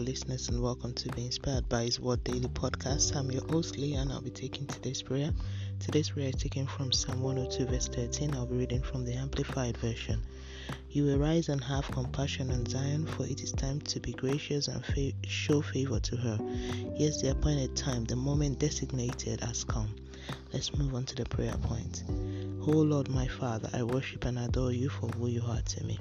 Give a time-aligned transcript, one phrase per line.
[0.00, 3.14] listeners, and welcome to Be Inspired by His Word Daily Podcast.
[3.14, 5.30] I'm your host, Leah, and I'll be taking today's prayer.
[5.78, 8.34] Today's prayer is taken from Psalm 102, verse 13.
[8.34, 10.22] I'll be reading from the Amplified Version.
[10.90, 14.68] You will rise and have compassion on Zion, for it is time to be gracious
[14.68, 16.38] and fa- show favor to her.
[16.96, 19.94] Yes, the appointed time, the moment designated, has come.
[20.52, 22.04] Let's move on to the prayer point.
[22.66, 25.98] O Lord, my Father, I worship and adore you for who you are to me.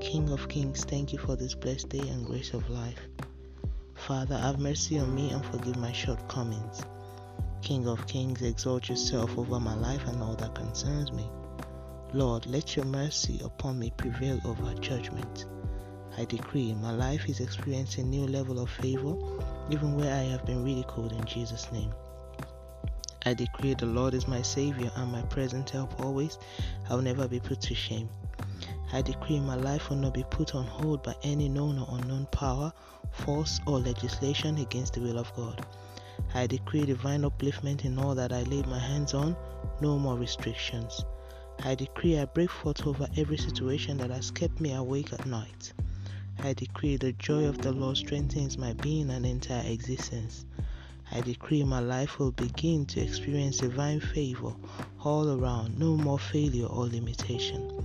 [0.00, 3.08] King of Kings, thank you for this blessed day and grace of life.
[3.94, 6.82] Father, have mercy on me and forgive my shortcomings.
[7.60, 11.28] King of Kings, exalt yourself over my life and all that concerns me.
[12.12, 15.46] Lord, let your mercy upon me prevail over judgment.
[16.16, 19.16] I decree my life is experiencing new level of favor,
[19.70, 21.92] even where I have been ridiculed in Jesus' name.
[23.26, 26.38] I decree the Lord is my Savior and my present help always.
[26.88, 28.08] I will never be put to shame.
[28.92, 32.26] I decree my life will not be put on hold by any known or unknown
[32.32, 32.72] power,
[33.12, 35.66] force, or legislation against the will of God.
[36.34, 39.36] I decree divine upliftment in all that I lay my hands on,
[39.80, 41.04] no more restrictions.
[41.62, 45.74] I decree I break forth over every situation that has kept me awake at night.
[46.38, 50.46] I decree the joy of the Lord strengthens my being and entire existence.
[51.12, 54.52] I decree my life will begin to experience divine favor
[55.02, 57.82] all around, no more failure or limitation.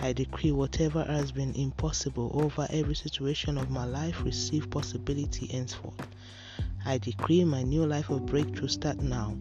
[0.00, 6.06] I decree whatever has been impossible over every situation of my life receive possibility henceforth.
[6.86, 9.36] I decree my new life of breakthrough start now.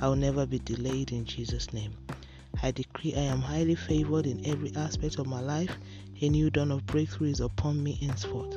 [0.00, 1.92] I will never be delayed in Jesus' name.
[2.62, 5.76] I decree I am highly favored in every aspect of my life.
[6.22, 8.56] A new dawn of breakthrough is upon me henceforth.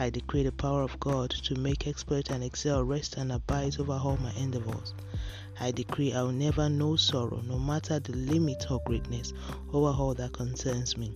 [0.00, 3.92] I decree the power of God to make exploit and excel rest and abide over
[3.92, 4.94] all my endeavors.
[5.60, 9.34] I decree I will never know sorrow, no matter the limit or greatness,
[9.74, 11.12] over all that concerns me.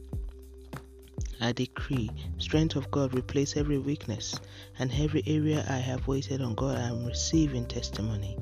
[1.41, 4.39] I decree strength of God replace every weakness,
[4.79, 8.37] and every area I have waited on God I am receiving testimony.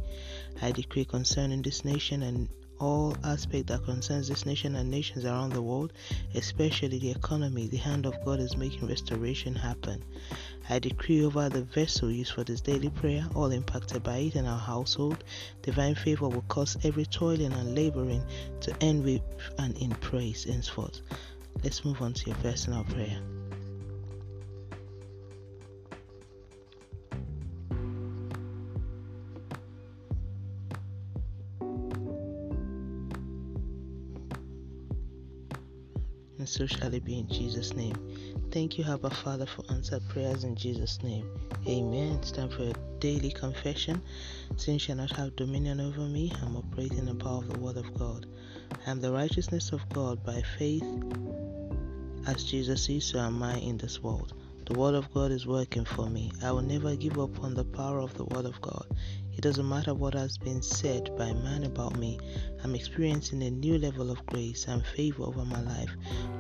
[0.61, 2.49] I decree concerning this nation and
[2.83, 5.93] all aspect that concerns this nation and nations around the world,
[6.35, 10.03] especially the economy, the hand of God is making restoration happen.
[10.69, 14.47] I decree over the vessel used for this daily prayer, all impacted by it in
[14.47, 15.23] our household,
[15.63, 18.25] divine favor will cause every toiling and laboring
[18.63, 19.23] to end with
[19.59, 21.01] and in praise henceforth.
[21.63, 23.21] Let's move on to your personal prayer.
[36.43, 37.95] And so shall it be in Jesus' name.
[38.51, 41.25] Thank you, Abba Father, for answered prayers in Jesus' name.
[41.69, 42.19] Amen.
[42.21, 44.03] It's time for a daily confession.
[44.57, 46.33] Sin shall not have dominion over me.
[46.43, 48.27] I'm operating the power of the Word of God.
[48.85, 50.83] I am the righteousness of God by faith.
[52.27, 54.35] As Jesus is, so am I in this world.
[54.67, 56.33] The Word of God is working for me.
[56.43, 58.87] I will never give up on the power of the Word of God.
[59.43, 62.21] It doesn't matter what has been said by man about me.
[62.63, 65.91] I'm experiencing a new level of grace and favor over my life.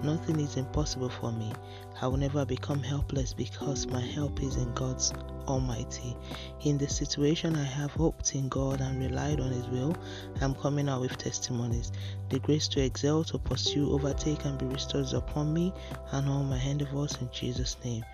[0.04, 1.52] Nothing is impossible for me.
[2.00, 5.12] I will never become helpless because my help is in God's
[5.48, 6.16] Almighty.
[6.60, 9.96] In this situation, I have hoped in God and relied on His will.
[10.41, 11.91] I'm coming out with testimonies.
[12.28, 15.74] The grace to excel, to pursue, overtake, and be restored upon me
[16.12, 18.04] and all my endeavors in Jesus' name.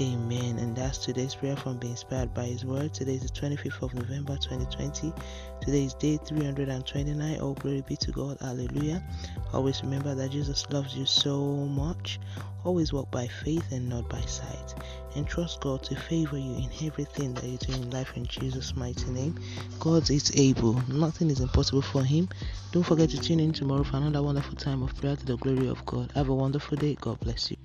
[0.00, 0.58] Amen.
[0.58, 2.94] And that's today's prayer from being inspired by His Word.
[2.94, 5.12] Today is the 25th of November 2020.
[5.60, 7.40] Today is day 329.
[7.40, 8.38] All glory be to God.
[8.40, 9.02] Hallelujah.
[9.52, 12.20] Always remember that Jesus loves you so much.
[12.64, 14.76] Always walk by faith and not by sight.
[15.16, 18.76] And trust God to favor you in everything that you do in life in Jesus'
[18.76, 19.36] mighty name.
[19.80, 20.74] God is able.
[20.88, 22.28] Nothing is impossible for Him.
[22.70, 25.66] Don't forget to tune in tomorrow for another wonderful time of prayer to the glory
[25.66, 26.12] of God.
[26.14, 26.96] Have a wonderful day.
[27.00, 27.56] God bless you.